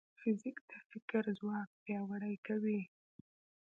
فزیک 0.19 0.57
د 0.69 0.71
فکر 0.89 1.23
ځواک 1.39 1.69
پیاوړی 1.83 2.35
کوي. 2.47 2.81